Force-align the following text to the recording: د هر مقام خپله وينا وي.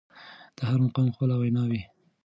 د 0.57 0.57
هر 0.69 0.79
مقام 0.85 1.07
خپله 1.15 1.35
وينا 1.41 1.63
وي. 1.69 1.81